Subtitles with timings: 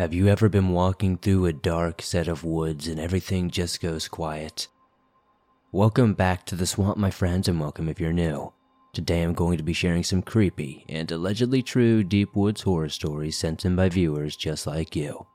[0.00, 4.08] Have you ever been walking through a dark set of woods and everything just goes
[4.08, 4.66] quiet?
[5.72, 8.50] Welcome back to the swamp, my friends, and welcome if you're new.
[8.94, 13.36] Today I'm going to be sharing some creepy and allegedly true deep woods horror stories
[13.36, 15.26] sent in by viewers just like you.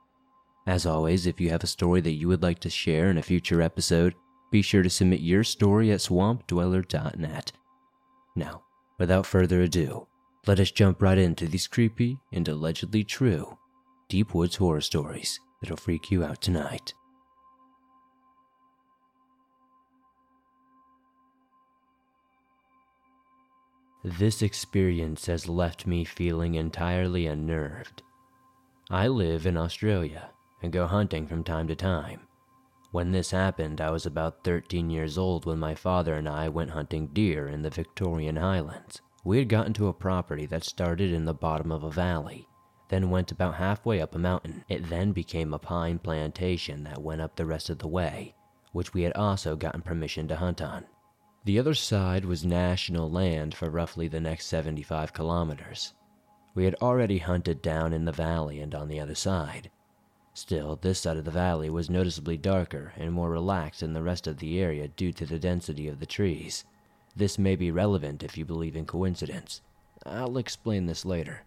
[0.65, 3.21] As always, if you have a story that you would like to share in a
[3.21, 4.15] future episode,
[4.49, 7.51] be sure to submit your story at swampdweller.net.
[8.35, 8.63] Now,
[8.97, 10.07] without further ado,
[10.47, 13.59] let us jump right into these creepy and allegedly true
[14.07, 16.93] deep woods horror stories that'll freak you out tonight.
[24.03, 28.03] This experience has left me feeling entirely unnerved.
[28.91, 30.29] I live in Australia
[30.61, 32.21] and go hunting from time to time.
[32.91, 36.69] When this happened, I was about 13 years old when my father and I went
[36.69, 39.01] hunting deer in the Victorian Highlands.
[39.23, 42.47] We had gotten to a property that started in the bottom of a valley,
[42.95, 44.63] then went about halfway up a mountain.
[44.69, 48.33] It then became a pine plantation that went up the rest of the way,
[48.71, 50.85] which we had also gotten permission to hunt on.
[51.43, 55.93] The other side was national land for roughly the next 75 kilometers.
[56.53, 59.69] We had already hunted down in the valley and on the other side.
[60.33, 64.25] Still, this side of the valley was noticeably darker and more relaxed than the rest
[64.25, 66.63] of the area due to the density of the trees.
[67.13, 69.61] This may be relevant if you believe in coincidence.
[70.05, 71.43] I'll explain this later.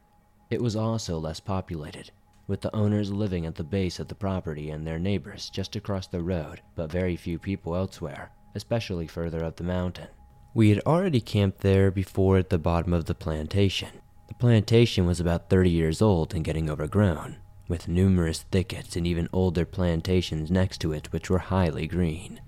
[0.51, 2.11] It was also less populated,
[2.47, 6.07] with the owners living at the base of the property and their neighbors just across
[6.07, 10.09] the road, but very few people elsewhere, especially further up the mountain.
[10.55, 13.91] We had already camped there before at the bottom of the plantation.
[14.29, 17.37] The plantation was about 30 years old and getting overgrown,
[17.69, 22.41] with numerous thickets and even older plantations next to it which were highly green.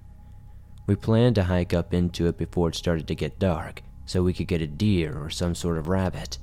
[0.86, 4.32] We planned to hike up into it before it started to get dark, so we
[4.32, 6.38] could get a deer or some sort of rabbit.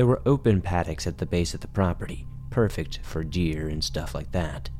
[0.00, 4.14] There were open paddocks at the base of the property, perfect for deer and stuff
[4.14, 4.70] like that.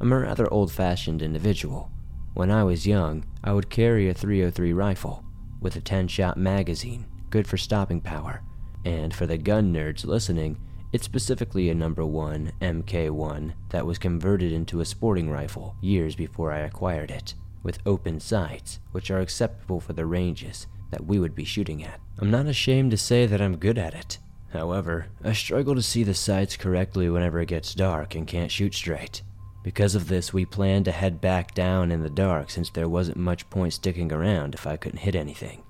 [0.00, 1.90] I'm a rather old fashioned individual.
[2.32, 5.22] When I was young, I would carry a 303 rifle
[5.60, 8.40] with a 10 shot magazine, good for stopping power.
[8.82, 10.58] And for the gun nerds listening,
[10.90, 16.50] it's specifically a number 1 MK1 that was converted into a sporting rifle years before
[16.50, 21.34] I acquired it with open sights, which are acceptable for the ranges that we would
[21.34, 22.00] be shooting at.
[22.18, 24.16] I'm not ashamed to say that I'm good at it.
[24.52, 28.74] However, I struggle to see the sights correctly whenever it gets dark and can't shoot
[28.74, 29.22] straight.
[29.62, 33.16] Because of this, we planned to head back down in the dark since there wasn't
[33.16, 35.64] much point sticking around if I couldn't hit anything.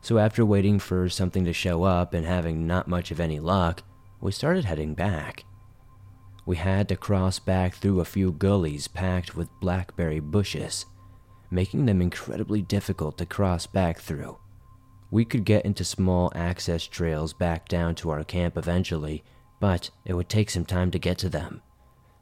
[0.00, 3.82] So, after waiting for something to show up and having not much of any luck,
[4.20, 5.44] we started heading back.
[6.46, 10.86] We had to cross back through a few gullies packed with blackberry bushes
[11.52, 14.38] making them incredibly difficult to cross back through.
[15.12, 19.22] We could get into small access trails back down to our camp eventually,
[19.60, 21.60] but it would take some time to get to them.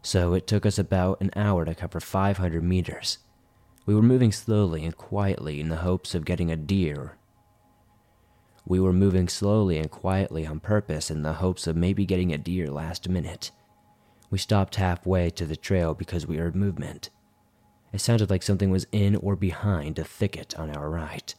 [0.03, 3.19] So it took us about an hour to cover 500 meters.
[3.87, 7.17] We were moving slowly and quietly in the hopes of getting a deer.
[8.67, 12.39] We were moving slowly and quietly on purpose in the hopes of maybe getting a
[12.39, 13.53] deer last minute.
[14.31, 17.11] We stopped halfway to the trail because we heard movement.
[17.93, 21.37] It sounded like something was in or behind a thicket on our right.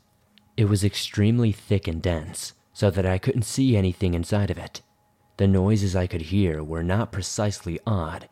[0.57, 4.81] It was extremely thick and dense, so that I couldn't see anything inside of it.
[5.37, 8.27] The noises I could hear were not precisely odd,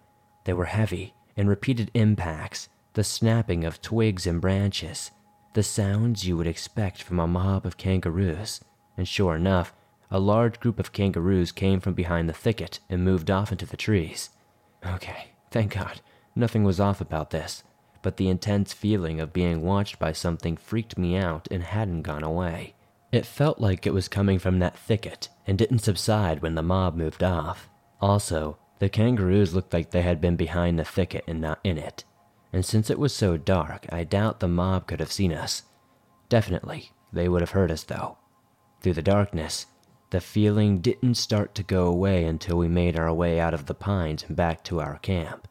[0.45, 5.11] they were heavy and repeated impacts, the snapping of twigs and branches,
[5.53, 8.61] the sounds you would expect from a mob of kangaroos.
[8.97, 9.73] And sure enough,
[10.11, 13.77] a large group of kangaroos came from behind the thicket and moved off into the
[13.77, 14.31] trees.
[14.85, 16.01] Okay, thank God,
[16.35, 17.63] nothing was off about this
[18.01, 22.23] but the intense feeling of being watched by something freaked me out and hadn't gone
[22.23, 22.73] away.
[23.11, 26.95] It felt like it was coming from that thicket and didn't subside when the mob
[26.95, 27.69] moved off.
[27.99, 32.03] Also, the kangaroos looked like they had been behind the thicket and not in it.
[32.53, 35.63] And since it was so dark, I doubt the mob could have seen us.
[36.29, 38.17] Definitely, they would have heard us though.
[38.81, 39.65] Through the darkness,
[40.11, 43.73] the feeling didn't start to go away until we made our way out of the
[43.73, 45.48] pines and back to our camp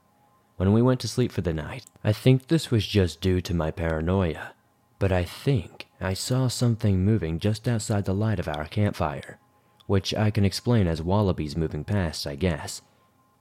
[0.58, 1.86] when we went to sleep for the night.
[2.04, 4.52] I think this was just due to my paranoia,
[4.98, 9.38] but I think I saw something moving just outside the light of our campfire,
[9.86, 12.82] which I can explain as wallabies moving past, I guess.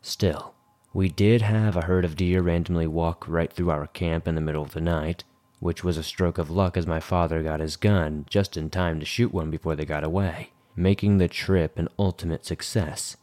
[0.01, 0.53] Still,
[0.93, 4.41] we did have a herd of deer randomly walk right through our camp in the
[4.41, 5.23] middle of the night,
[5.59, 8.99] which was a stroke of luck as my father got his gun just in time
[8.99, 13.17] to shoot one before they got away, making the trip an ultimate success.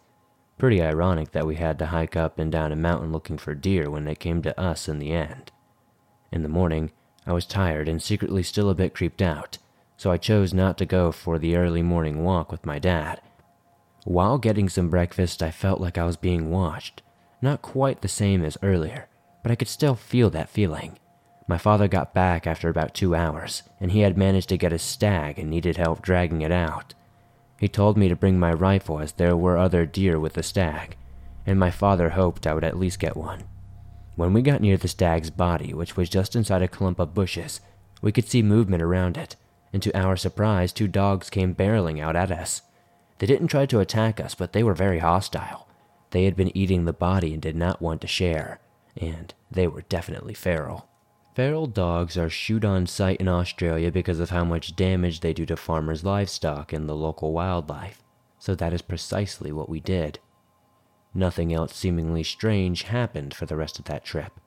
[0.59, 3.91] Pretty ironic that we had to hike up and down a mountain looking for deer
[3.91, 5.51] when they came to us in the end.
[6.31, 6.93] In the morning,
[7.27, 9.59] I was tired and secretly still a bit creeped out,
[9.97, 13.21] so I chose not to go for the early morning walk with my dad.
[14.05, 17.03] While getting some breakfast, I felt like I was being watched.
[17.41, 19.09] Not quite the same as earlier,
[19.43, 20.99] but I could still feel that feeling.
[21.47, 24.79] My father got back after about two hours, and he had managed to get a
[24.79, 26.95] stag and needed help dragging it out.
[27.65, 30.99] He told me to bring my rifle as there were other deer with the stag,
[31.47, 33.45] and my father hoped I would at least get one.
[34.17, 37.63] When we got near the stag's body, which was just inside a clump of bushes,
[38.03, 39.37] we could see movement around it,
[39.73, 42.61] and to our surprise, two dogs came barreling out at us.
[43.19, 45.67] They didn't try to attack us, but they were very hostile.
[46.11, 48.61] They had been eating the body and did not want to share,
[48.95, 50.87] and they were definitely feral.
[51.35, 55.45] Feral dogs are shoot on sight in Australia because of how much damage they do
[55.47, 58.05] to farmers' livestock and the local wildlife,
[58.39, 60.21] so that is precisely what we did.
[61.13, 64.39] Nothing else seemingly strange happened for the rest of that trip.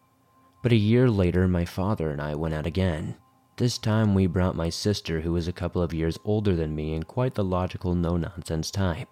[0.63, 3.17] But a year later, my father and I went out again.
[3.57, 6.93] This time we brought my sister, who was a couple of years older than me
[6.93, 9.09] and quite the logical, no nonsense type.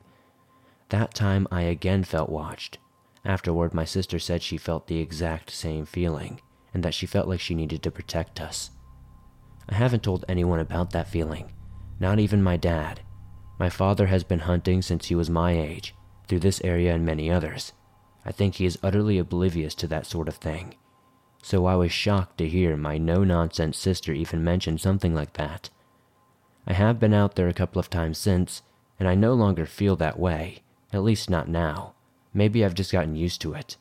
[0.90, 2.78] That time I again felt watched.
[3.26, 6.40] Afterward, my sister said she felt the exact same feeling
[6.76, 8.70] and that she felt like she needed to protect us.
[9.70, 11.54] I haven't told anyone about that feeling,
[12.02, 13.00] not even my dad.
[13.58, 15.96] My father has been hunting since he was my age,
[16.28, 17.72] through this area and many others.
[18.26, 20.76] I think he is utterly oblivious to that sort of thing.
[21.42, 25.70] So I was shocked to hear my no nonsense sister even mention something like that.
[26.68, 28.64] I have been out there a couple of times since,
[29.00, 31.94] and I no longer feel that way, at least not now.
[32.34, 33.78] Maybe I've just gotten used to it.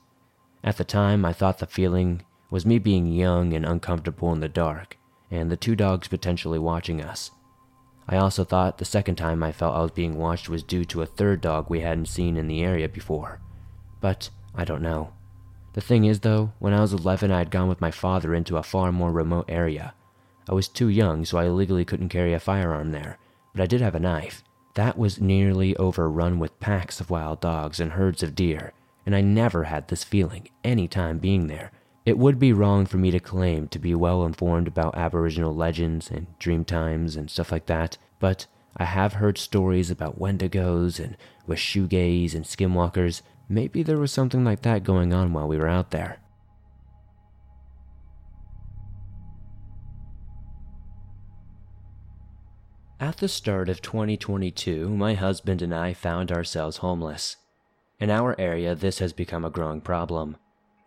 [0.62, 2.22] At the time, I thought the feeling
[2.54, 4.96] was me being young and uncomfortable in the dark,
[5.28, 7.32] and the two dogs potentially watching us.
[8.08, 11.02] I also thought the second time I felt I was being watched was due to
[11.02, 13.40] a third dog we hadn't seen in the area before.
[14.00, 15.14] But I don't know.
[15.72, 18.56] The thing is, though, when I was 11, I had gone with my father into
[18.56, 19.92] a far more remote area.
[20.48, 23.18] I was too young, so I legally couldn't carry a firearm there,
[23.52, 24.44] but I did have a knife.
[24.74, 28.74] That was nearly overrun with packs of wild dogs and herds of deer,
[29.04, 31.72] and I never had this feeling any time being there
[32.04, 36.10] it would be wrong for me to claim to be well informed about Aboriginal legends
[36.10, 38.46] and dream times and stuff like that, but
[38.76, 41.16] I have heard stories about wendigos and
[41.48, 43.22] washugays and skinwalkers.
[43.48, 46.18] Maybe there was something like that going on while we were out there.
[53.00, 57.36] At the start of 2022, my husband and I found ourselves homeless.
[57.98, 60.36] In our area, this has become a growing problem.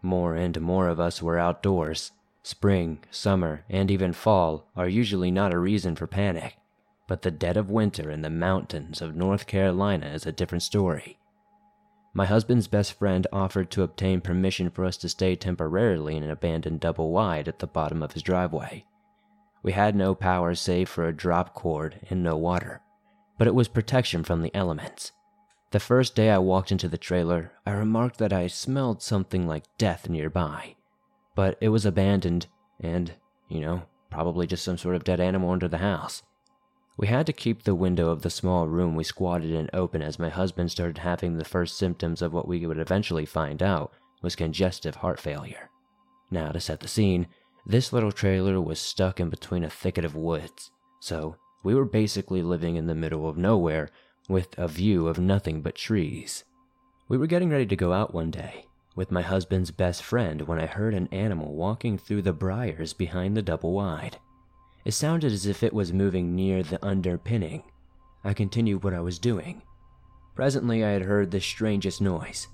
[0.07, 2.13] More and more of us were outdoors.
[2.41, 6.55] Spring, summer, and even fall are usually not a reason for panic,
[7.09, 11.17] but the dead of winter in the mountains of North Carolina is a different story.
[12.13, 16.31] My husband's best friend offered to obtain permission for us to stay temporarily in an
[16.31, 18.85] abandoned double wide at the bottom of his driveway.
[19.61, 22.79] We had no power save for a drop cord and no water,
[23.37, 25.11] but it was protection from the elements.
[25.71, 29.65] The first day I walked into the trailer, I remarked that I smelled something like
[29.77, 30.75] death nearby.
[31.35, 32.47] But it was abandoned,
[32.79, 33.13] and,
[33.49, 36.23] you know, probably just some sort of dead animal under the house.
[36.95, 40.17] We had to keep the window of the small room we squatted in open as
[40.17, 44.35] my husband started having the first symptoms of what we would eventually find out was
[44.35, 45.69] congestive heart failure.
[46.31, 47.27] Now, to set the scene,
[47.65, 50.71] this little trailer was stuck in between a thicket of woods,
[51.01, 53.89] so we were basically living in the middle of nowhere
[54.27, 56.43] with a view of nothing but trees.
[57.07, 58.67] We were getting ready to go out one day
[58.97, 63.37] with my husband's best friend when I heard an animal walking through the briars behind
[63.37, 64.17] the double wide.
[64.83, 67.63] It sounded as if it was moving near the underpinning.
[68.23, 69.61] I continued what I was doing.
[70.35, 72.47] Presently, I had heard the strangest noise.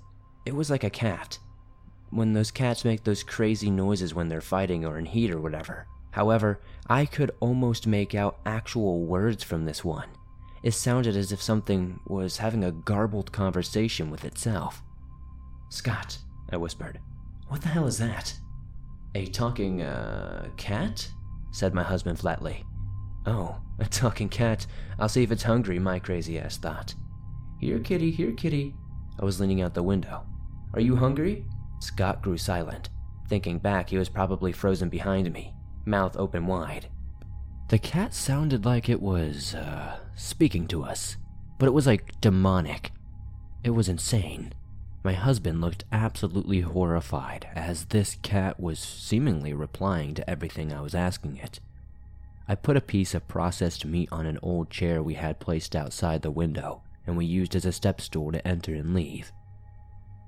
[0.44, 1.38] It was like a cat.
[2.10, 5.86] When those cats make those crazy noises when they're fighting or in heat or whatever.
[6.10, 10.10] However, I could almost make out actual words from this one.
[10.64, 14.82] It sounded as if something was having a garbled conversation with itself.
[15.68, 16.16] Scott,
[16.50, 17.00] I whispered,
[17.48, 18.34] what the hell is that?
[19.14, 21.06] A talking, uh, cat?
[21.52, 22.64] said my husband flatly.
[23.26, 24.66] Oh, a talking cat.
[24.98, 26.94] I'll see if it's hungry, my crazy ass thought.
[27.60, 28.74] Here, kitty, here, kitty.
[29.20, 30.24] I was leaning out the window.
[30.72, 31.44] Are you hungry?
[31.80, 32.88] Scott grew silent.
[33.28, 35.52] Thinking back, he was probably frozen behind me,
[35.84, 36.88] mouth open wide.
[37.68, 41.16] The cat sounded like it was, uh, speaking to us,
[41.58, 42.92] but it was like demonic.
[43.62, 44.52] It was insane.
[45.02, 50.94] My husband looked absolutely horrified as this cat was seemingly replying to everything I was
[50.94, 51.60] asking it.
[52.46, 56.20] I put a piece of processed meat on an old chair we had placed outside
[56.20, 59.32] the window, and we used as a step stool to enter and leave.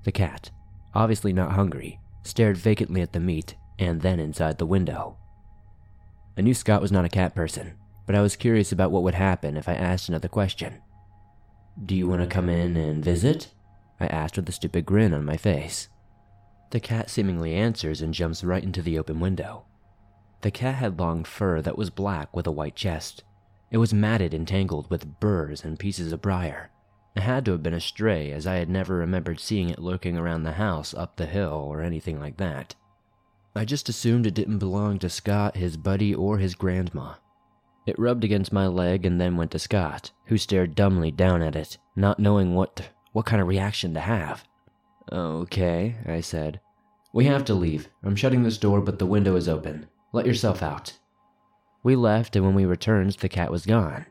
[0.04, 0.50] The cat,
[0.94, 5.18] obviously not hungry, stared vacantly at the meat and then inside the window.
[6.36, 7.74] I knew Scott was not a cat person,
[8.04, 10.82] but I was curious about what would happen if I asked another question.
[11.84, 13.52] Do you want to come in and visit?
[13.98, 15.88] I asked with a stupid grin on my face.
[16.70, 19.64] The cat seemingly answers and jumps right into the open window.
[20.42, 23.24] The cat had long fur that was black with a white chest.
[23.70, 26.70] It was matted and tangled with burrs and pieces of briar.
[27.16, 30.18] It had to have been a stray, as I had never remembered seeing it lurking
[30.18, 32.74] around the house, up the hill, or anything like that.
[33.56, 37.14] I just assumed it didn't belong to Scott, his buddy, or his grandma.
[37.86, 41.56] It rubbed against my leg and then went to Scott, who stared dumbly down at
[41.56, 44.44] it, not knowing what what kind of reaction to have.
[45.10, 46.60] Okay, I said.
[47.14, 47.88] We have to leave.
[48.04, 49.86] I'm shutting this door, but the window is open.
[50.12, 50.92] Let yourself out.
[51.82, 54.04] We left, and when we returned, the cat was gone.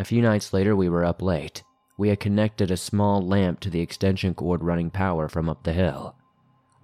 [0.00, 1.62] A few nights later, we were up late.
[1.96, 5.72] We had connected a small lamp to the extension cord running power from up the
[5.72, 6.16] hill.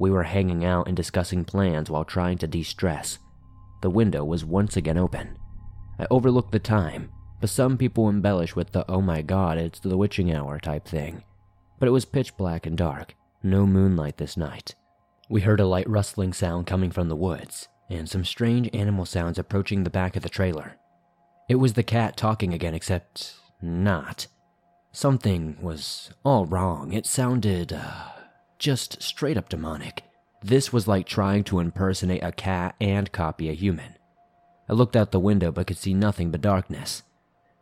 [0.03, 3.21] We were hanging out and discussing plans while trying to de stress.
[3.83, 5.37] The window was once again open.
[5.97, 9.97] I overlooked the time, but some people embellish with the oh my god, it's the
[9.97, 11.23] witching hour type thing.
[11.79, 14.75] But it was pitch black and dark, no moonlight this night.
[15.29, 19.39] We heard a light rustling sound coming from the woods, and some strange animal sounds
[19.39, 20.79] approaching the back of the trailer.
[21.49, 24.27] It was the cat talking again, except not.
[24.91, 26.93] Something was all wrong.
[26.93, 28.09] It sounded, uh,
[28.63, 30.05] just straight up demonic.
[30.41, 33.97] This was like trying to impersonate a cat and copy a human.
[34.69, 37.03] I looked out the window but could see nothing but darkness.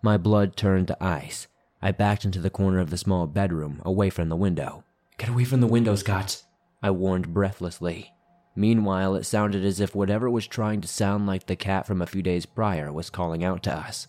[0.03, 1.49] My blood turned to ice.
[1.81, 4.85] I backed into the corner of the small bedroom, away from the window.
[5.17, 6.43] Get away from the window, Scott,
[6.83, 8.13] I warned breathlessly.
[8.55, 12.07] Meanwhile, it sounded as if whatever was trying to sound like the cat from a
[12.07, 14.07] few days prior was calling out to us.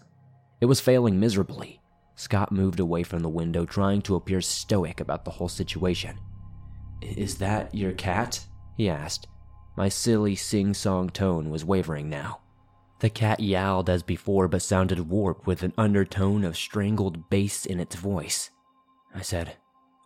[0.60, 1.80] It was failing miserably.
[2.16, 6.20] Scott moved away from the window, trying to appear stoic about the whole situation.
[7.02, 8.46] Is that your cat?
[8.78, 9.28] he asked.
[9.76, 12.40] My silly sing song tone was wavering now.
[13.00, 17.80] The cat yowled as before, but sounded warped with an undertone of strangled bass in
[17.80, 18.52] its voice.
[19.14, 19.58] I said,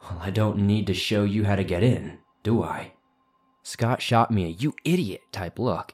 [0.01, 2.93] Well, I don't need to show you how to get in, do I?
[3.63, 5.93] Scott shot me a you idiot type look.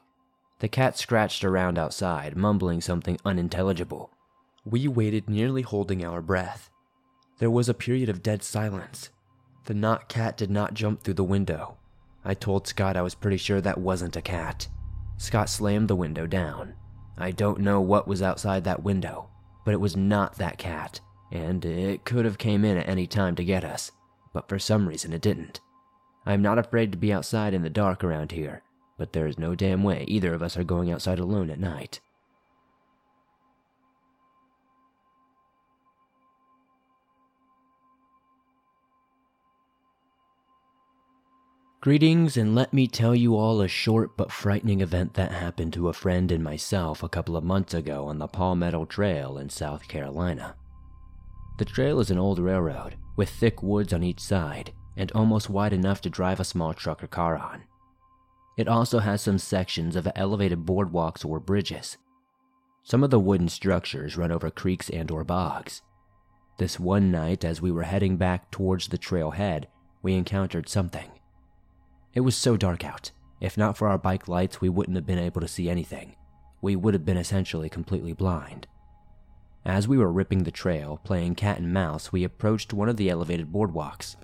[0.60, 4.12] The cat scratched around outside, mumbling something unintelligible.
[4.64, 6.70] We waited, nearly holding our breath.
[7.40, 9.10] There was a period of dead silence,
[9.66, 11.78] the not cat did not jump through the window.
[12.24, 14.68] I told Scott I was pretty sure that wasn't a cat.
[15.18, 16.74] Scott slammed the window down.
[17.18, 19.30] I don't know what was outside that window,
[19.66, 21.00] but it was not that cat,
[21.32, 23.92] and it could have came in at any time to get us,
[24.34, 25.60] but for some reason it didn't.
[26.26, 28.64] I'm not afraid to be outside in the dark around here,
[28.98, 32.00] but there is no damn way either of us are going outside alone at night.
[41.82, 45.90] Greetings, and let me tell you all a short but frightening event that happened to
[45.90, 49.88] a friend and myself a couple of months ago on the Palmetto Trail in South
[49.88, 50.56] Carolina.
[51.58, 55.74] The trail is an old railroad with thick woods on each side and almost wide
[55.74, 57.64] enough to drive a small truck or car on.
[58.58, 61.98] It also has some sections of elevated boardwalks or bridges.
[62.84, 65.82] Some of the wooden structures run over creeks and or bogs.
[66.60, 69.66] This one night as we were heading back towards the trailhead,
[70.04, 71.10] we encountered something.
[72.14, 73.12] It was so dark out.
[73.40, 76.16] If not for our bike lights, we wouldn't have been able to see anything.
[76.62, 78.68] We would have been essentially completely blind.
[79.66, 83.10] As we were ripping the trail, playing cat and mouse, we approached one of the
[83.10, 84.16] elevated boardwalks.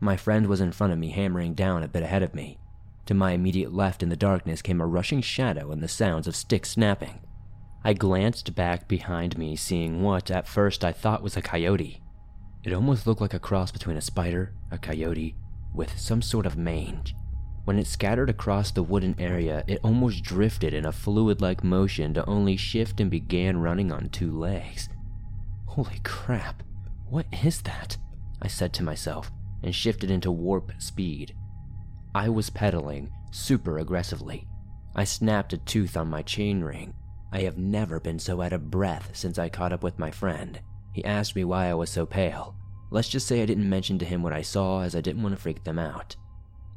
[0.00, 2.58] My friend was in front of me, hammering down a bit ahead of me.
[3.06, 6.36] To my immediate left in the darkness came a rushing shadow and the sounds of
[6.36, 7.20] sticks snapping.
[7.84, 12.00] I glanced back behind me, seeing what at first I thought was a coyote.
[12.64, 15.34] It almost looked like a cross between a spider, a coyote,
[15.74, 17.14] with some sort of mange.
[17.64, 22.12] When it scattered across the wooden area, it almost drifted in a fluid like motion
[22.14, 24.88] to only shift and began running on two legs.
[25.66, 26.62] Holy crap,
[27.08, 27.96] what is that?
[28.40, 29.30] I said to myself
[29.62, 31.34] and shifted into warp speed.
[32.14, 34.46] I was pedaling super aggressively.
[34.94, 36.94] I snapped a tooth on my chain ring.
[37.32, 40.60] I have never been so out of breath since I caught up with my friend.
[40.92, 42.56] He asked me why I was so pale.
[42.92, 45.34] Let's just say I didn't mention to him what I saw as I didn't want
[45.34, 46.14] to freak them out.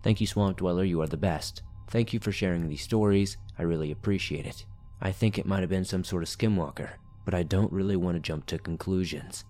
[0.01, 1.61] Thank you, Swamp Dweller, you are the best.
[1.89, 4.65] Thank you for sharing these stories, I really appreciate it.
[5.01, 6.91] I think it might have been some sort of skinwalker,
[7.25, 9.43] but I don't really want to jump to conclusions.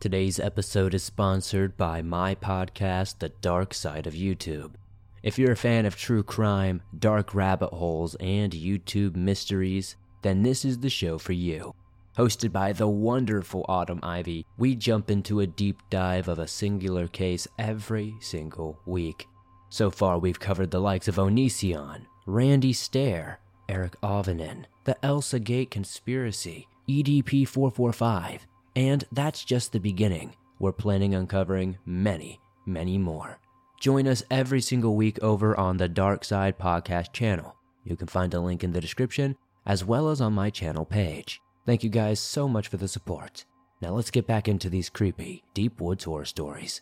[0.00, 4.76] Today's episode is sponsored by my podcast, The Dark Side of YouTube.
[5.22, 10.64] If you're a fan of true crime, dark rabbit holes, and YouTube mysteries, then this
[10.64, 11.72] is the show for you.
[12.16, 17.06] Hosted by the wonderful Autumn Ivy, we jump into a deep dive of a singular
[17.08, 19.28] case every single week.
[19.68, 26.68] So far, we've covered the likes of Onision, Randy Stair, Eric Ovanen, the Elsagate Conspiracy,
[26.88, 30.34] EDP 445, and that's just the beginning.
[30.60, 33.38] we're planning on covering many, many more.
[33.80, 37.56] Join us every single week over on the Dark Side Podcast channel.
[37.84, 41.40] You can find a link in the description as well as on my channel page.
[41.66, 43.44] Thank you guys so much for the support.
[43.80, 46.80] Now let's get back into these creepy, deep woods horror stories.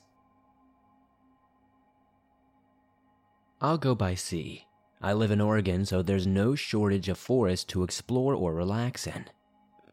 [3.60, 4.66] I'll go by sea.
[5.00, 9.26] I live in Oregon, so there's no shortage of forests to explore or relax in.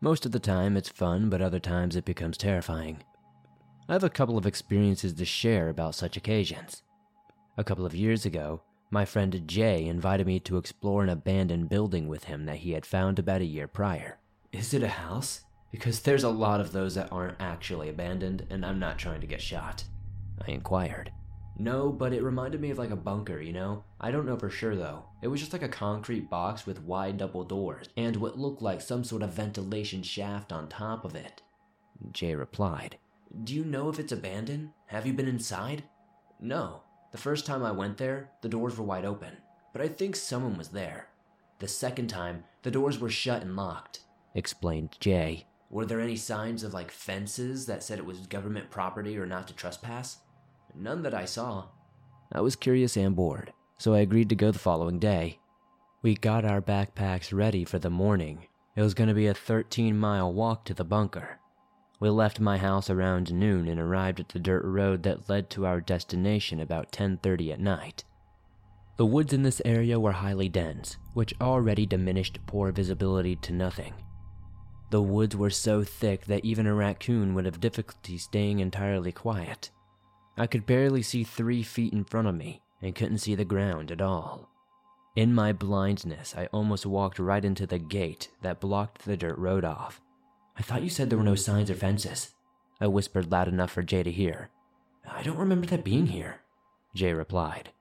[0.01, 3.03] Most of the time it's fun, but other times it becomes terrifying.
[3.87, 6.83] I have a couple of experiences to share about such occasions.
[7.57, 12.07] A couple of years ago, my friend Jay invited me to explore an abandoned building
[12.07, 14.19] with him that he had found about a year prior.
[14.51, 15.45] Is it a house?
[15.71, 19.27] Because there's a lot of those that aren't actually abandoned, and I'm not trying to
[19.27, 19.83] get shot.
[20.47, 21.11] I inquired.
[21.59, 23.83] No, but it reminded me of like a bunker, you know?
[23.99, 25.03] I don't know for sure though.
[25.21, 28.81] It was just like a concrete box with wide double doors, and what looked like
[28.81, 31.41] some sort of ventilation shaft on top of it.
[32.13, 32.97] Jay replied,
[33.43, 34.71] Do you know if it's abandoned?
[34.87, 35.83] Have you been inside?
[36.39, 36.81] No.
[37.11, 39.37] The first time I went there, the doors were wide open,
[39.73, 41.07] but I think someone was there.
[41.59, 44.01] The second time, the doors were shut and locked,
[44.35, 45.47] explained Jay.
[45.69, 49.47] Were there any signs of like fences that said it was government property or not
[49.47, 50.19] to trespass?
[50.75, 51.65] None that I saw.
[52.31, 55.39] I was curious and bored, so I agreed to go the following day.
[56.01, 58.47] We got our backpacks ready for the morning.
[58.75, 61.38] It was going to be a 13 mile walk to the bunker.
[61.99, 65.65] We left my house around noon and arrived at the dirt road that led to
[65.65, 68.05] our destination about 10:30 at night.
[68.95, 73.93] The woods in this area were highly dense, which already diminished poor visibility to nothing.
[74.91, 79.69] The woods were so thick that even a raccoon would have difficulty staying entirely quiet.
[80.37, 83.91] I could barely see three feet in front of me and couldn't see the ground
[83.91, 84.49] at all.
[85.15, 89.65] In my blindness, I almost walked right into the gate that blocked the dirt road
[89.65, 90.01] off.
[90.59, 92.35] I thought you said there were no signs or fences.
[92.79, 94.49] I whispered loud enough for Jay to hear.
[95.09, 96.41] I don't remember that being here,
[96.93, 97.71] Jay replied.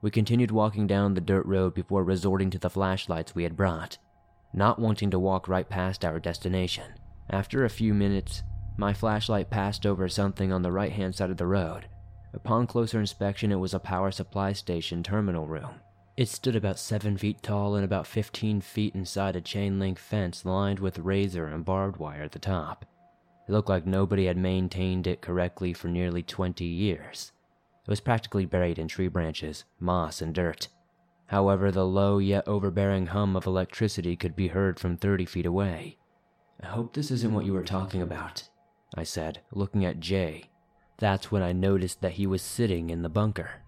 [0.00, 3.98] We continued walking down the dirt road before resorting to the flashlights we had brought,
[4.54, 6.94] not wanting to walk right past our destination.
[7.28, 8.42] After a few minutes,
[8.78, 11.86] my flashlight passed over something on the right hand side of the road
[12.32, 15.80] Upon closer inspection, it was a power supply station terminal room.
[16.20, 20.44] It stood about 7 feet tall and about 15 feet inside a chain link fence
[20.44, 22.84] lined with razor and barbed wire at the top.
[23.48, 27.32] It looked like nobody had maintained it correctly for nearly 20 years.
[27.86, 30.68] It was practically buried in tree branches, moss, and dirt.
[31.28, 35.96] However, the low yet overbearing hum of electricity could be heard from 30 feet away.
[36.62, 38.46] I hope this isn't what you were talking about,
[38.94, 40.50] I said, looking at Jay,
[40.98, 43.62] that's when I noticed that he was sitting in the bunker.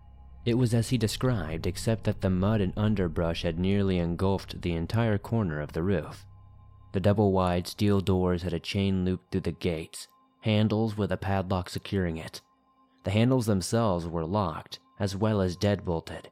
[0.44, 4.72] It was as he described, except that the mud and underbrush had nearly engulfed the
[4.72, 6.26] entire corner of the roof.
[6.92, 10.08] The double wide steel doors had a chain loop through the gates,
[10.40, 12.40] handles with a padlock securing it.
[13.04, 16.26] The handles themselves were locked, as well as deadbolted.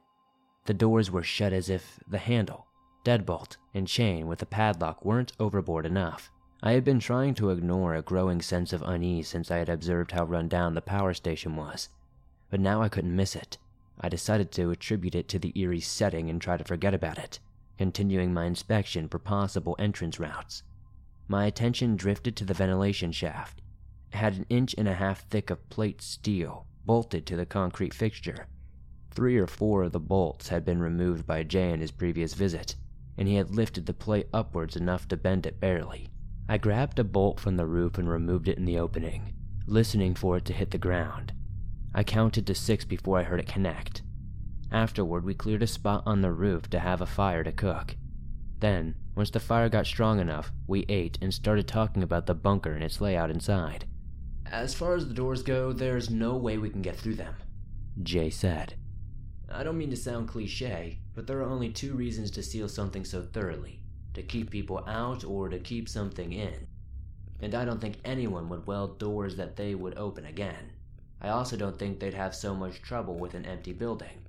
[0.65, 2.67] The doors were shut as if the handle,
[3.05, 6.29] deadbolt, and chain with the padlock weren't overboard enough.
[6.61, 10.11] I had been trying to ignore a growing sense of unease since I had observed
[10.11, 11.89] how run down the power station was,
[12.49, 13.57] but now I couldn't miss it.
[13.99, 17.39] I decided to attribute it to the eerie setting and try to forget about it,
[17.77, 20.63] continuing my inspection for possible entrance routes.
[21.27, 23.61] My attention drifted to the ventilation shaft.
[24.11, 27.93] It had an inch and a half thick of plate steel bolted to the concrete
[27.93, 28.47] fixture.
[29.11, 32.75] Three or four of the bolts had been removed by Jay in his previous visit,
[33.17, 36.09] and he had lifted the plate upwards enough to bend it barely.
[36.49, 39.33] I grabbed a bolt from the roof and removed it in the opening,
[39.67, 41.33] listening for it to hit the ground.
[41.93, 44.01] I counted to six before I heard it connect.
[44.71, 47.95] Afterward, we cleared a spot on the roof to have a fire to cook.
[48.59, 52.71] Then, once the fire got strong enough, we ate and started talking about the bunker
[52.71, 53.85] and its layout inside.
[54.45, 57.35] As far as the doors go, there's no way we can get through them,
[58.03, 58.75] Jay said.
[59.49, 63.03] I don't mean to sound cliche, but there are only two reasons to seal something
[63.03, 63.81] so thoroughly
[64.13, 66.67] to keep people out or to keep something in.
[67.41, 70.71] And I don't think anyone would weld doors that they would open again.
[71.21, 74.25] I also don't think they'd have so much trouble with an empty building.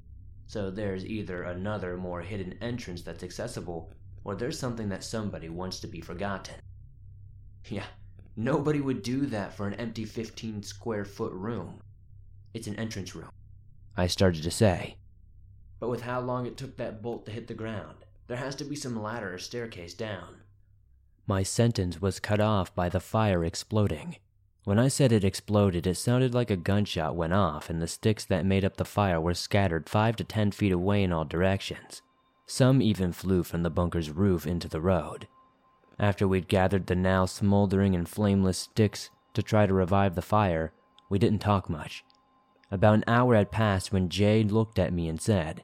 [0.47, 3.93] So there's either another more hidden entrance that's accessible,
[4.25, 6.57] or there's something that somebody wants to be forgotten.
[7.69, 7.87] Yeah,
[8.37, 11.81] nobody would do that for an empty 15 square foot room.
[12.53, 13.31] It's an entrance room.
[13.97, 14.97] I started to say.
[15.81, 18.65] But with how long it took that bolt to hit the ground, there has to
[18.65, 20.37] be some ladder or staircase down.
[21.27, 24.17] My sentence was cut off by the fire exploding.
[24.65, 28.25] When I said it exploded, it sounded like a gunshot went off, and the sticks
[28.27, 32.03] that made up the fire were scattered five to ten feet away in all directions.
[32.47, 35.27] Some even flew from the bunker's roof into the road.
[35.99, 40.73] After we'd gathered the now smoldering and flameless sticks to try to revive the fire,
[41.09, 42.05] We didn't talk much.
[42.71, 45.63] About an hour had passed when Jay looked at me and said,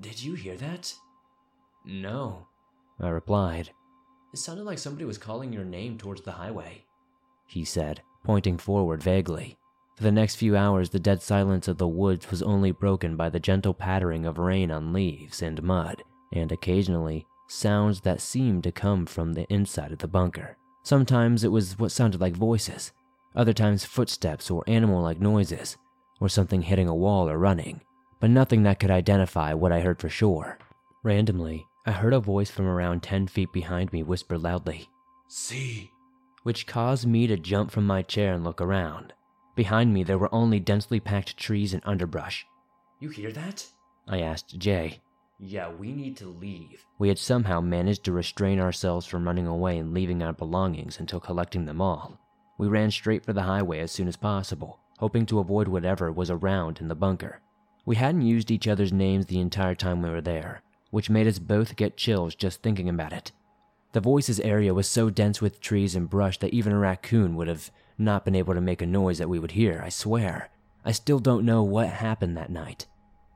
[0.00, 0.94] Did you hear that?
[1.84, 2.46] No,
[2.98, 3.70] I replied.
[4.32, 6.84] It sounded like somebody was calling your name towards the highway,
[7.48, 9.56] he said, pointing forward vaguely.
[9.96, 13.30] For the next few hours, the dead silence of the woods was only broken by
[13.30, 18.70] the gentle pattering of rain on leaves and mud, and occasionally sounds that seemed to
[18.70, 20.56] come from the inside of the bunker.
[20.82, 22.92] Sometimes it was what sounded like voices,
[23.34, 25.76] other times footsteps or animal like noises,
[26.20, 27.80] or something hitting a wall or running,
[28.20, 30.58] but nothing that could identify what I heard for sure.
[31.02, 34.88] Randomly, I heard a voice from around 10 feet behind me whisper loudly,
[35.30, 35.92] See,
[36.48, 39.12] which caused me to jump from my chair and look around.
[39.54, 42.46] Behind me, there were only densely packed trees and underbrush.
[43.00, 43.66] You hear that?
[44.06, 45.02] I asked Jay.
[45.38, 46.86] Yeah, we need to leave.
[46.98, 51.20] We had somehow managed to restrain ourselves from running away and leaving our belongings until
[51.20, 52.18] collecting them all.
[52.56, 56.30] We ran straight for the highway as soon as possible, hoping to avoid whatever was
[56.30, 57.42] around in the bunker.
[57.84, 61.38] We hadn't used each other's names the entire time we were there, which made us
[61.38, 63.32] both get chills just thinking about it.
[63.92, 67.48] The voices area was so dense with trees and brush that even a raccoon would
[67.48, 70.50] have not been able to make a noise that we would hear, I swear.
[70.84, 72.86] I still don't know what happened that night.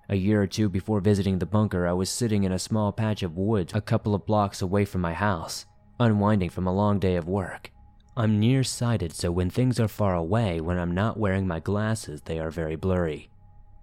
[0.08, 3.22] A year or two before visiting the bunker, I was sitting in a small patch
[3.22, 5.64] of woods a couple of blocks away from my house,
[5.98, 7.70] unwinding from a long day of work.
[8.14, 12.38] I'm nearsighted, so when things are far away, when I'm not wearing my glasses, they
[12.38, 13.30] are very blurry.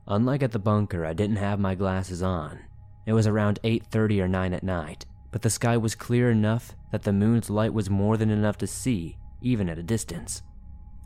[0.08, 2.60] Unlike at the bunker, I didn't have my glasses on.
[3.08, 7.04] It was around 8:30 or 9 at night, but the sky was clear enough that
[7.04, 10.42] the moon's light was more than enough to see, even at a distance.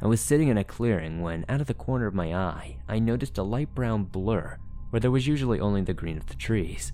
[0.02, 3.00] I was sitting in a clearing when, out of the corner of my eye, I
[3.00, 4.58] noticed a light brown blur
[4.90, 6.92] where there was usually only the green of the trees.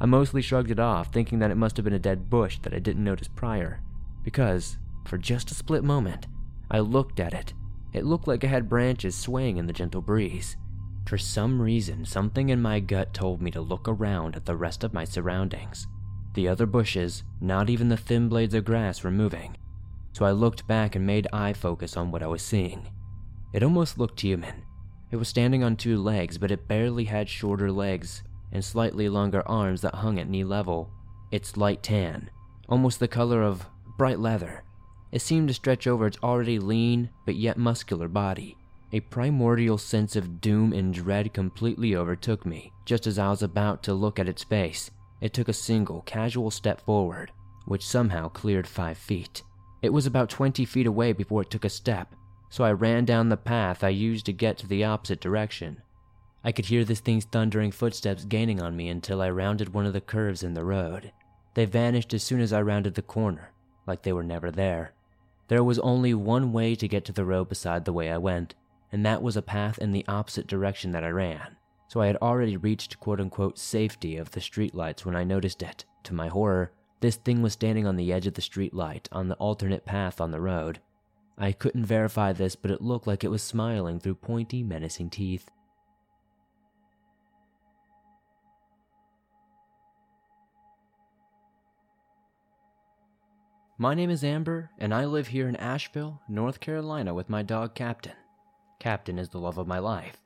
[0.00, 2.74] I mostly shrugged it off, thinking that it must have been a dead bush that
[2.74, 3.80] I didn't notice prior,
[4.22, 6.26] because for just a split moment,
[6.70, 7.52] I looked at it.
[7.92, 10.56] It looked like it had branches swaying in the gentle breeze.
[11.06, 14.84] For some reason, something in my gut told me to look around at the rest
[14.84, 15.86] of my surroundings.
[16.34, 19.56] The other bushes, not even the thin blades of grass, were moving.
[20.12, 22.88] So I looked back and made eye focus on what I was seeing.
[23.52, 24.62] It almost looked human.
[25.10, 29.46] It was standing on two legs, but it barely had shorter legs and slightly longer
[29.46, 30.90] arms that hung at knee level.
[31.32, 32.30] Its light tan,
[32.68, 33.66] almost the color of
[33.98, 34.64] bright leather,
[35.12, 38.56] it seemed to stretch over its already lean but yet muscular body.
[38.92, 43.82] A primordial sense of doom and dread completely overtook me just as I was about
[43.84, 44.90] to look at its face.
[45.20, 47.32] It took a single, casual step forward,
[47.66, 49.42] which somehow cleared five feet.
[49.82, 52.14] It was about 20 feet away before it took a step,
[52.48, 55.82] so I ran down the path I used to get to the opposite direction.
[56.42, 59.92] I could hear this thing's thundering footsteps gaining on me until I rounded one of
[59.92, 61.12] the curves in the road.
[61.54, 63.52] They vanished as soon as I rounded the corner,
[63.86, 64.94] like they were never there.
[65.48, 68.54] There was only one way to get to the road beside the way I went,
[68.92, 71.56] and that was a path in the opposite direction that I ran.
[71.90, 75.84] So I had already reached quote unquote safety of the streetlights when I noticed it.
[76.04, 79.34] To my horror, this thing was standing on the edge of the streetlight on the
[79.34, 80.78] alternate path on the road.
[81.36, 85.50] I couldn't verify this, but it looked like it was smiling through pointy, menacing teeth.
[93.78, 97.74] My name is Amber, and I live here in Asheville, North Carolina with my dog
[97.74, 98.12] Captain.
[98.78, 100.18] Captain is the love of my life.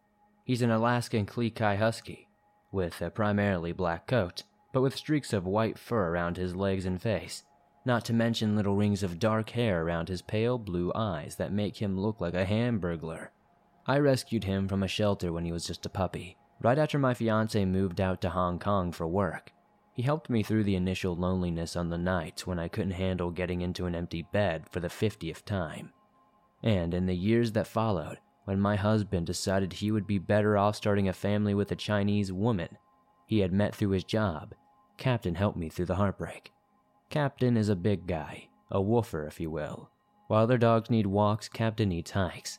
[0.44, 2.28] He's an Alaskan Klee Kai Husky,
[2.70, 4.42] with a primarily black coat,
[4.74, 7.44] but with streaks of white fur around his legs and face,
[7.86, 11.78] not to mention little rings of dark hair around his pale blue eyes that make
[11.78, 13.28] him look like a hamburglar.
[13.86, 17.14] I rescued him from a shelter when he was just a puppy, right after my
[17.14, 19.50] fiance moved out to Hong Kong for work.
[19.94, 23.62] He helped me through the initial loneliness on the nights when I couldn't handle getting
[23.62, 25.92] into an empty bed for the 50th time.
[26.62, 30.76] And in the years that followed, when my husband decided he would be better off
[30.76, 32.68] starting a family with a Chinese woman
[33.26, 34.54] he had met through his job,
[34.98, 36.52] Captain helped me through the heartbreak.
[37.10, 39.90] Captain is a big guy, a woofer, if you will.
[40.28, 42.58] While other dogs need walks, Captain needs hikes.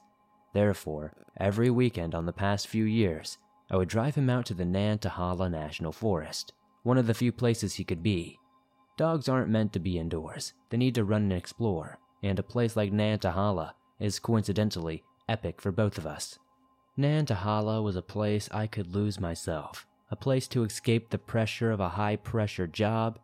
[0.53, 3.37] Therefore, every weekend on the past few years,
[3.69, 6.53] I would drive him out to the Nantahala National Forest
[6.85, 8.37] one of the few places he could be.
[8.95, 12.75] Dogs aren't meant to be indoors, they need to run and explore, and a place
[12.75, 16.39] like Nantahala is coincidentally epic for both of us.
[16.97, 21.79] Nantahala was a place I could lose myself, a place to escape the pressure of
[21.79, 23.19] a high pressure job.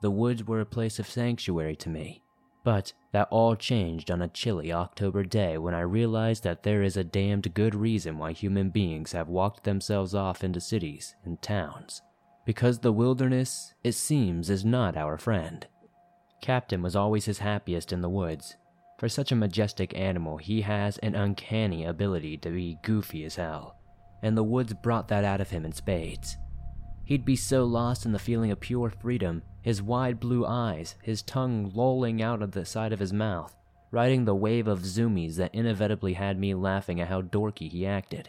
[0.00, 2.22] The woods were a place of sanctuary to me.
[2.62, 6.96] But that all changed on a chilly October day when I realized that there is
[6.96, 12.02] a damned good reason why human beings have walked themselves off into cities and towns
[12.44, 15.66] because the wilderness, it seems, is not our friend.
[16.42, 18.56] Captain was always his happiest in the woods,
[19.00, 23.78] For such a majestic animal, he has an uncanny ability to be goofy as hell,
[24.22, 26.36] and the woods brought that out of him in spades.
[27.06, 31.22] He'd be so lost in the feeling of pure freedom, his wide blue eyes, his
[31.22, 33.56] tongue lolling out of the side of his mouth,
[33.90, 38.28] riding the wave of zoomies that inevitably had me laughing at how dorky he acted.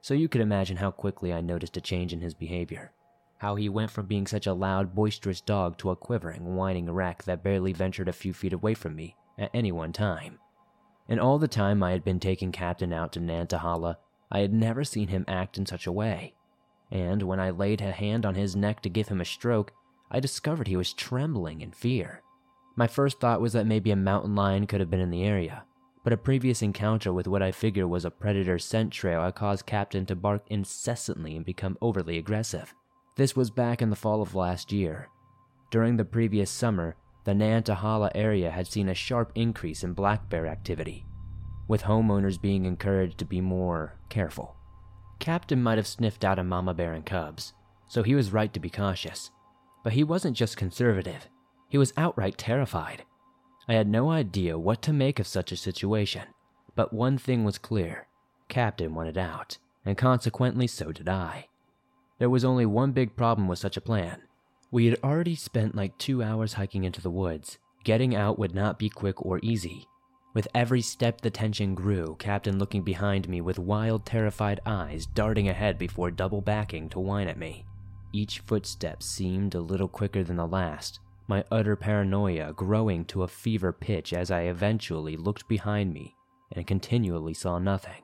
[0.00, 2.90] So you could imagine how quickly I noticed a change in his behavior.
[3.36, 7.22] How he went from being such a loud, boisterous dog to a quivering, whining wreck
[7.22, 10.38] that barely ventured a few feet away from me at any one time.
[11.08, 13.96] And all the time I had been taking Captain out to Nantahala,
[14.30, 16.34] I had never seen him act in such a way.
[16.90, 19.72] And when I laid a hand on his neck to give him a stroke,
[20.10, 22.22] I discovered he was trembling in fear.
[22.76, 25.64] My first thought was that maybe a mountain lion could have been in the area,
[26.04, 29.66] but a previous encounter with what I figure was a predator scent trail had caused
[29.66, 32.72] Captain to bark incessantly and become overly aggressive.
[33.16, 35.08] This was back in the fall of last year.
[35.70, 36.96] During the previous summer,
[37.28, 41.04] the Nantahala area had seen a sharp increase in black bear activity,
[41.68, 44.56] with homeowners being encouraged to be more careful.
[45.18, 47.52] Captain might have sniffed out a mama bear and cubs,
[47.86, 49.30] so he was right to be cautious.
[49.84, 51.28] But he wasn't just conservative,
[51.68, 53.04] he was outright terrified.
[53.68, 56.22] I had no idea what to make of such a situation,
[56.74, 58.06] but one thing was clear
[58.48, 61.48] Captain wanted out, and consequently so did I.
[62.18, 64.22] There was only one big problem with such a plan.
[64.70, 67.58] We had already spent like two hours hiking into the woods.
[67.84, 69.86] Getting out would not be quick or easy.
[70.34, 75.48] With every step, the tension grew, Captain looking behind me with wild, terrified eyes, darting
[75.48, 77.64] ahead before double backing to whine at me.
[78.12, 83.28] Each footstep seemed a little quicker than the last, my utter paranoia growing to a
[83.28, 86.14] fever pitch as I eventually looked behind me
[86.52, 88.02] and continually saw nothing.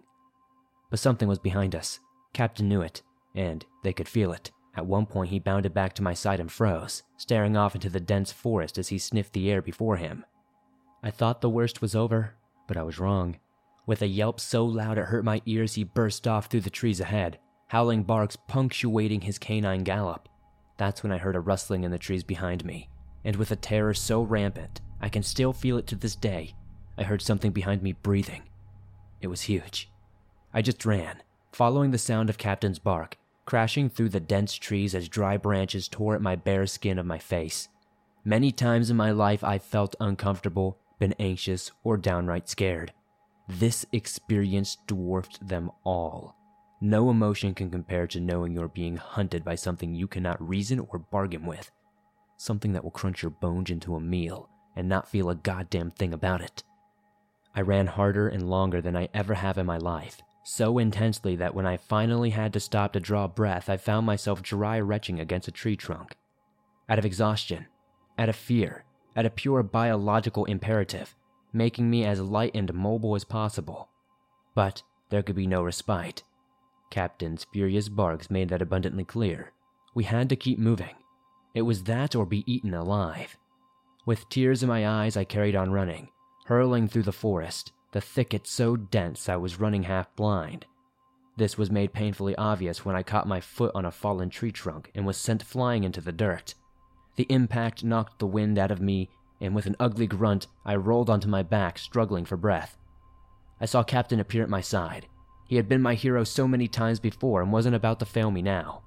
[0.90, 2.00] But something was behind us.
[2.32, 3.02] Captain knew it,
[3.34, 4.50] and they could feel it.
[4.76, 8.00] At one point, he bounded back to my side and froze, staring off into the
[8.00, 10.24] dense forest as he sniffed the air before him.
[11.02, 12.34] I thought the worst was over,
[12.66, 13.38] but I was wrong.
[13.86, 17.00] With a yelp so loud it hurt my ears, he burst off through the trees
[17.00, 20.28] ahead, howling barks punctuating his canine gallop.
[20.76, 22.88] That's when I heard a rustling in the trees behind me,
[23.24, 26.54] and with a terror so rampant, I can still feel it to this day,
[26.96, 28.42] I heard something behind me breathing.
[29.20, 29.90] It was huge.
[30.52, 35.08] I just ran, following the sound of Captain's bark, crashing through the dense trees as
[35.08, 37.68] dry branches tore at my bare skin of my face.
[38.24, 42.92] Many times in my life I've felt uncomfortable, been anxious, or downright scared.
[43.48, 46.36] This experience dwarfed them all.
[46.80, 50.98] No emotion can compare to knowing you're being hunted by something you cannot reason or
[50.98, 51.70] bargain with
[52.36, 56.12] something that will crunch your bones into a meal and not feel a goddamn thing
[56.12, 56.62] about it.
[57.54, 61.54] I ran harder and longer than I ever have in my life, so intensely that
[61.54, 65.48] when I finally had to stop to draw breath, I found myself dry retching against
[65.48, 66.16] a tree trunk.
[66.88, 67.66] Out of exhaustion,
[68.18, 68.84] out of fear,
[69.16, 71.14] out of pure biological imperative,
[71.52, 73.88] making me as light and mobile as possible.
[74.54, 76.22] But there could be no respite.
[76.90, 79.52] Captain's furious barks made that abundantly clear.
[79.94, 80.94] We had to keep moving.
[81.54, 83.36] It was that or be eaten alive.
[84.04, 86.10] With tears in my eyes, I carried on running,
[86.46, 90.66] hurling through the forest, the thicket so dense I was running half blind.
[91.36, 94.90] This was made painfully obvious when I caught my foot on a fallen tree trunk
[94.96, 96.56] and was sent flying into the dirt.
[97.14, 101.08] The impact knocked the wind out of me, and with an ugly grunt, I rolled
[101.08, 102.76] onto my back, struggling for breath.
[103.60, 105.06] I saw Captain appear at my side.
[105.46, 108.42] He had been my hero so many times before and wasn't about to fail me
[108.42, 108.82] now.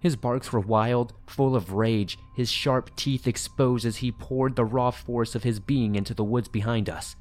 [0.00, 4.64] His barks were wild, full of rage, his sharp teeth exposed as he poured the
[4.64, 7.14] raw force of his being into the woods behind us.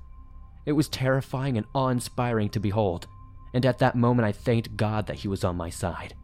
[0.66, 3.08] It was terrifying and awe inspiring to behold,
[3.54, 6.16] and at that moment I thanked God that he was on my side.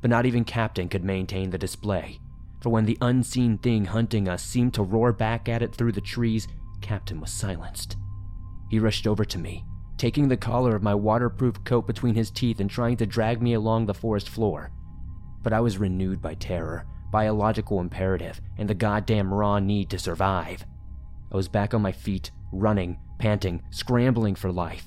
[0.00, 2.20] But not even Captain could maintain the display,
[2.60, 6.00] for when the unseen thing hunting us seemed to roar back at it through the
[6.00, 6.46] trees,
[6.80, 7.96] Captain was silenced.
[8.70, 9.64] He rushed over to me,
[9.96, 13.54] taking the collar of my waterproof coat between his teeth and trying to drag me
[13.54, 14.70] along the forest floor
[15.42, 20.66] but I was renewed by terror, biological imperative, and the goddamn raw need to survive.
[21.32, 24.86] I was back on my feet, running, panting, scrambling for life.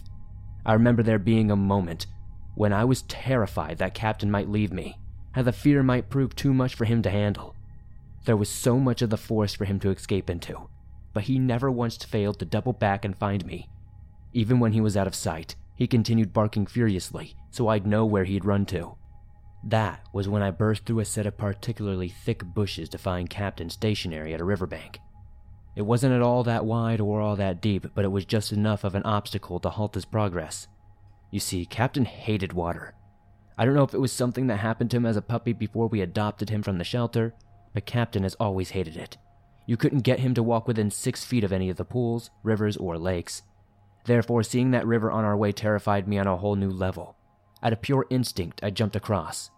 [0.65, 2.07] I remember there being a moment
[2.55, 4.99] when I was terrified that Captain might leave me,
[5.31, 7.55] how the fear might prove too much for him to handle.
[8.25, 10.69] There was so much of the forest for him to escape into,
[11.13, 13.69] but he never once failed to double back and find me.
[14.33, 18.25] Even when he was out of sight, he continued barking furiously, so I'd know where
[18.25, 18.95] he'd run to.
[19.63, 23.69] That was when I burst through a set of particularly thick bushes to find Captain
[23.69, 24.99] stationary at a riverbank.
[25.75, 28.83] It wasn't at all that wide or all that deep, but it was just enough
[28.83, 30.67] of an obstacle to halt his progress.
[31.31, 32.93] You see, Captain hated water.
[33.57, 35.87] I don't know if it was something that happened to him as a puppy before
[35.87, 37.33] we adopted him from the shelter,
[37.73, 39.17] but Captain has always hated it.
[39.65, 42.75] You couldn't get him to walk within six feet of any of the pools, rivers,
[42.75, 43.43] or lakes.
[44.05, 47.15] Therefore, seeing that river on our way terrified me on a whole new level.
[47.63, 49.51] Out of pure instinct, I jumped across.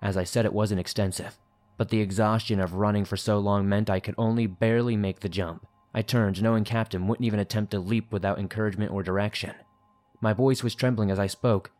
[0.00, 1.36] As I said, it wasn't extensive,
[1.80, 5.30] but the exhaustion of running for so long meant I could only barely make the
[5.30, 5.66] jump.
[5.94, 9.54] I turned, knowing Captain wouldn't even attempt to leap without encouragement or direction.
[10.20, 11.70] My voice was trembling as I spoke.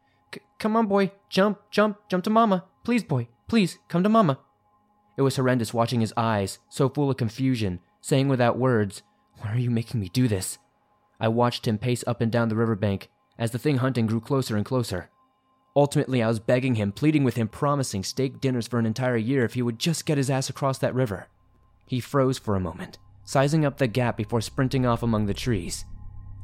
[0.58, 2.64] Come on, boy, jump, jump, jump to Mama.
[2.82, 4.38] Please, boy, please, come to Mama.
[5.18, 9.02] It was horrendous watching his eyes, so full of confusion, saying without words,
[9.40, 10.56] Why are you making me do this?
[11.20, 14.56] I watched him pace up and down the riverbank as the thing hunting grew closer
[14.56, 15.10] and closer.
[15.76, 19.44] Ultimately, I was begging him, pleading with him, promising steak dinners for an entire year
[19.44, 21.28] if he would just get his ass across that river.
[21.86, 25.84] He froze for a moment, sizing up the gap before sprinting off among the trees.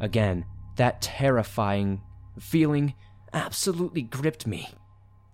[0.01, 0.45] Again,
[0.77, 2.03] that terrifying
[2.39, 2.95] feeling
[3.33, 4.69] absolutely gripped me.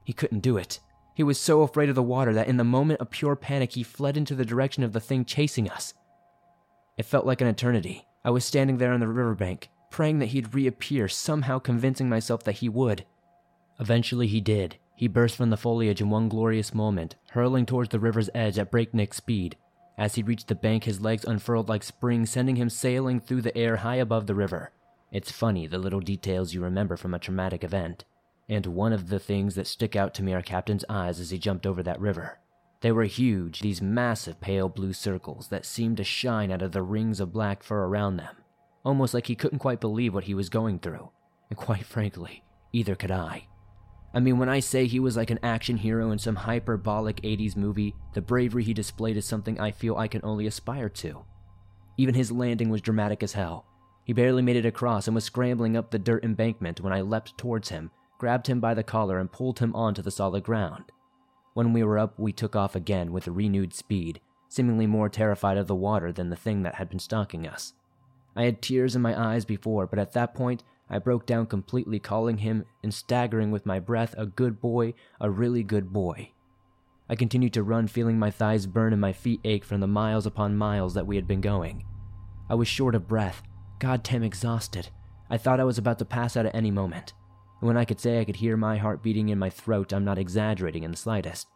[0.04, 0.80] He couldn't do it.
[1.14, 3.82] He was so afraid of the water that in the moment of pure panic, he
[3.82, 5.92] fled into the direction of the thing chasing us.
[6.96, 8.06] It felt like an eternity.
[8.24, 12.56] I was standing there on the riverbank, praying that he'd reappear, somehow convincing myself that
[12.56, 13.04] he would.
[13.82, 14.76] Eventually, he did.
[14.94, 18.70] He burst from the foliage in one glorious moment, hurling towards the river's edge at
[18.70, 19.56] breakneck speed.
[19.98, 23.58] As he reached the bank, his legs unfurled like springs, sending him sailing through the
[23.58, 24.70] air high above the river.
[25.10, 28.04] It's funny the little details you remember from a traumatic event.
[28.48, 31.38] And one of the things that stick out to me are Captain's eyes as he
[31.38, 32.38] jumped over that river.
[32.82, 36.82] They were huge, these massive pale blue circles that seemed to shine out of the
[36.82, 38.36] rings of black fur around them,
[38.84, 41.10] almost like he couldn't quite believe what he was going through.
[41.50, 43.48] And quite frankly, either could I.
[44.14, 47.56] I mean, when I say he was like an action hero in some hyperbolic 80s
[47.56, 51.24] movie, the bravery he displayed is something I feel I can only aspire to.
[51.96, 53.66] Even his landing was dramatic as hell,
[54.04, 57.38] he barely made it across and was scrambling up the dirt embankment when I leapt
[57.38, 60.90] towards him, grabbed him by the collar, and pulled him onto the solid ground.
[61.54, 65.66] When we were up, we took off again with renewed speed, seemingly more terrified of
[65.66, 67.74] the water than the thing that had been stalking us.
[68.34, 71.98] I had tears in my eyes before, but at that point, I broke down completely,
[71.98, 76.32] calling him and staggering with my breath a good boy, a really good boy.
[77.08, 80.26] I continued to run, feeling my thighs burn and my feet ache from the miles
[80.26, 81.84] upon miles that we had been going.
[82.48, 83.42] I was short of breath,
[83.78, 84.88] goddamn exhausted.
[85.30, 87.14] I thought I was about to pass out at any moment.
[87.60, 90.04] And when I could say I could hear my heart beating in my throat, I'm
[90.04, 91.48] not exaggerating in the slightest.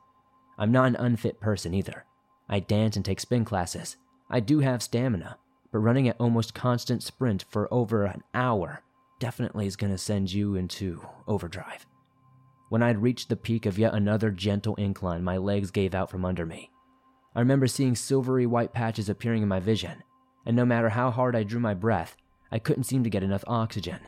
[0.59, 2.07] I'm not an unfit person either.
[2.49, 3.97] I dance and take spin classes.
[4.31, 5.37] I do have stamina,
[5.73, 8.83] but running at almost constant sprint for over an hour
[9.19, 11.87] definitely is going to send you into overdrive.
[12.69, 16.25] When I'd reached the peak of yet another gentle incline, my legs gave out from
[16.25, 16.71] under me.
[17.35, 20.03] I remember seeing silvery white patches appearing in my vision,
[20.45, 22.17] and no matter how hard I drew my breath,
[22.51, 24.01] I couldn't seem to get enough oxygen.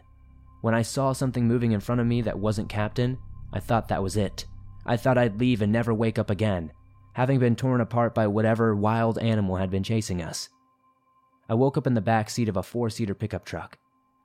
[0.61, 3.19] When I saw something moving in front of me that wasn't Captain,
[3.53, 4.47] I thought that was it.
[4.87, 6.73] I thought I'd leave and never wake up again,
[7.13, 10.49] having been torn apart by whatever wild animal had been chasing us.
[11.49, 13.79] I woke up in the back seat of a four seater pickup truck.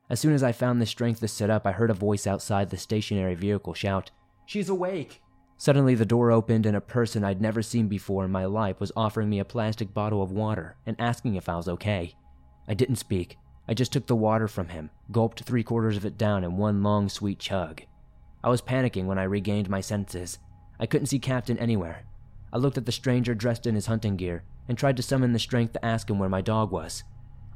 [0.09, 2.69] As soon as I found the strength to sit up, I heard a voice outside
[2.69, 4.11] the stationary vehicle shout,
[4.45, 5.21] She's awake!
[5.57, 8.91] Suddenly, the door opened, and a person I'd never seen before in my life was
[8.95, 12.15] offering me a plastic bottle of water and asking if I was okay.
[12.67, 13.37] I didn't speak.
[13.67, 16.83] I just took the water from him, gulped three quarters of it down in one
[16.83, 17.83] long, sweet chug.
[18.43, 20.37] I was panicking when I regained my senses.
[20.79, 22.03] I couldn't see Captain anywhere.
[22.51, 25.39] I looked at the stranger dressed in his hunting gear and tried to summon the
[25.39, 27.03] strength to ask him where my dog was.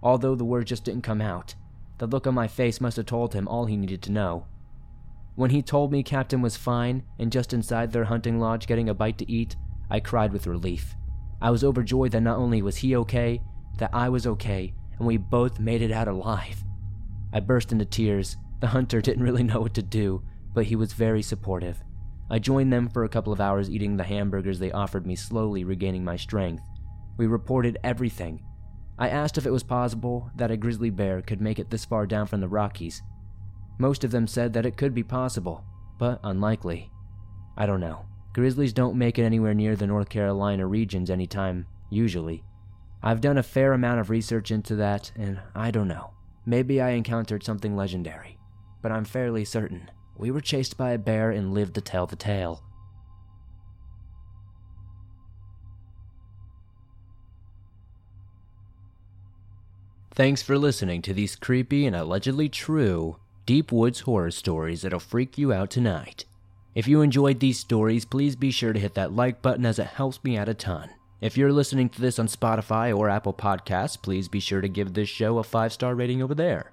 [0.02, 1.56] Although the words just didn't come out,
[1.98, 4.46] the look on my face must have told him all he needed to know.
[5.36, 8.94] When he told me Captain was fine and just inside their hunting lodge getting a
[8.94, 9.56] bite to eat,
[9.90, 10.96] I cried with relief.
[11.42, 13.42] I was overjoyed that not only was he okay,
[13.78, 16.64] that I was okay, and we both made it out alive.
[17.32, 18.38] I burst into tears.
[18.60, 21.84] The hunter didn't really know what to do, but he was very supportive.
[22.30, 25.64] I joined them for a couple of hours eating the hamburgers they offered me, slowly
[25.64, 26.64] regaining my strength.
[27.18, 28.44] We reported everything.
[28.98, 32.06] I asked if it was possible that a grizzly bear could make it this far
[32.06, 33.02] down from the Rockies,
[33.78, 35.64] most of them said that it could be possible,
[36.00, 36.92] but unlikely.
[37.56, 38.06] I don't know.
[38.34, 42.44] Grizzlies don't make it anywhere near the North Carolina regions anytime, usually.
[43.04, 46.12] I've done a fair amount of research into that, and I don't know.
[46.46, 48.40] Maybe I encountered something legendary,
[48.82, 52.16] but I'm fairly certain we were chased by a bear and lived to tell the
[52.16, 52.64] tale.
[60.18, 65.38] Thanks for listening to these creepy and allegedly true deep woods horror stories that'll freak
[65.38, 66.26] you out tonight.
[66.74, 69.86] If you enjoyed these stories, please be sure to hit that like button as it
[69.86, 70.90] helps me out a ton.
[71.22, 74.96] If you're listening to this on Spotify or Apple Podcasts, please be sure to give
[74.96, 76.72] this show a five star rating over there.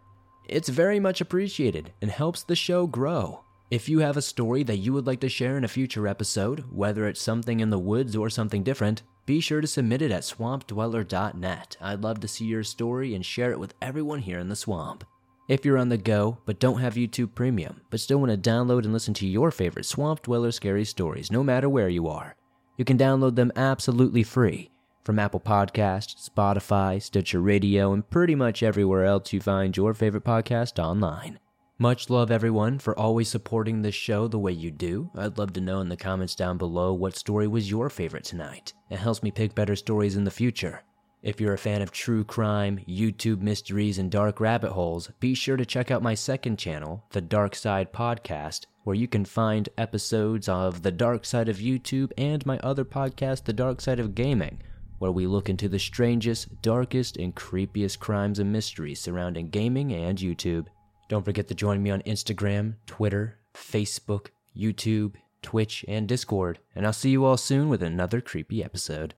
[0.49, 3.45] It's very much appreciated and helps the show grow.
[3.71, 6.65] If you have a story that you would like to share in a future episode,
[6.73, 10.23] whether it's something in the woods or something different, be sure to submit it at
[10.23, 11.77] swampdweller.net.
[11.81, 15.05] I'd love to see your story and share it with everyone here in the swamp.
[15.49, 18.85] If you're on the go but don't have YouTube Premium, but still want to download
[18.85, 22.35] and listen to your favorite Swamp Dweller scary stories no matter where you are,
[22.77, 24.71] you can download them absolutely free
[25.05, 30.25] from Apple Podcasts, Spotify, Stitcher Radio, and pretty much everywhere else you find your favorite
[30.25, 31.39] podcast online.
[31.85, 35.11] Much love, everyone, for always supporting this show the way you do.
[35.15, 38.73] I'd love to know in the comments down below what story was your favorite tonight.
[38.89, 40.83] It helps me pick better stories in the future.
[41.23, 45.59] If you're a fan of true crime, YouTube mysteries, and dark rabbit holes, be sure
[45.59, 50.49] to check out my second channel, The Dark Side Podcast, where you can find episodes
[50.49, 54.63] of The Dark Side of YouTube and my other podcast, The Dark Side of Gaming
[55.01, 60.19] where we look into the strangest, darkest, and creepiest crimes and mysteries surrounding gaming and
[60.19, 60.67] YouTube.
[61.09, 66.93] Don't forget to join me on Instagram, Twitter, Facebook, YouTube, Twitch, and Discord, and I'll
[66.93, 69.15] see you all soon with another creepy episode.